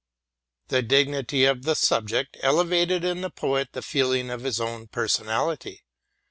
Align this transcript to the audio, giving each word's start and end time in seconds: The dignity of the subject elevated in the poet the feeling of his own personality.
The 0.69 0.81
dignity 0.81 1.45
of 1.45 1.61
the 1.61 1.75
subject 1.75 2.35
elevated 2.41 3.05
in 3.05 3.21
the 3.21 3.29
poet 3.29 3.73
the 3.73 3.83
feeling 3.83 4.31
of 4.31 4.41
his 4.41 4.59
own 4.59 4.87
personality. 4.87 5.83